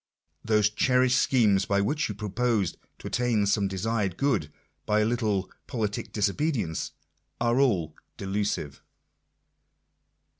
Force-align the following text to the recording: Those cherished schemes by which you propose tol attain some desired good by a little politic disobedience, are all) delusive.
Those 0.43 0.67
cherished 0.71 1.19
schemes 1.21 1.65
by 1.65 1.79
which 1.79 2.09
you 2.09 2.15
propose 2.15 2.71
tol 2.97 3.05
attain 3.09 3.45
some 3.45 3.67
desired 3.67 4.17
good 4.17 4.51
by 4.87 5.01
a 5.01 5.05
little 5.05 5.51
politic 5.67 6.11
disobedience, 6.11 6.93
are 7.39 7.59
all) 7.59 7.95
delusive. 8.17 8.81